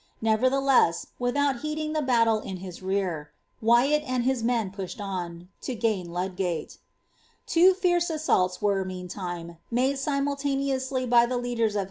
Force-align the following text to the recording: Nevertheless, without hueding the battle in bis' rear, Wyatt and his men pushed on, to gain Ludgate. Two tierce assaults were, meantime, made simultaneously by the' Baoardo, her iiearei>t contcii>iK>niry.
Nevertheless, 0.23 1.05
without 1.19 1.57
hueding 1.57 1.93
the 1.93 2.01
battle 2.01 2.39
in 2.39 2.57
bis' 2.59 2.81
rear, 2.81 3.29
Wyatt 3.61 4.01
and 4.01 4.23
his 4.23 4.43
men 4.43 4.71
pushed 4.71 4.99
on, 4.99 5.49
to 5.61 5.75
gain 5.75 6.11
Ludgate. 6.11 6.79
Two 7.45 7.75
tierce 7.75 8.09
assaults 8.09 8.63
were, 8.63 8.83
meantime, 8.83 9.57
made 9.69 9.99
simultaneously 9.99 11.05
by 11.05 11.27
the' 11.27 11.35
Baoardo, 11.35 11.35
her 11.35 11.37
iiearei>t 11.37 11.57
contcii>iK>niry. 11.75 11.79